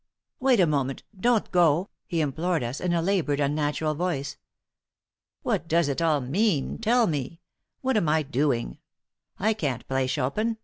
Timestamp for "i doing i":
8.09-9.53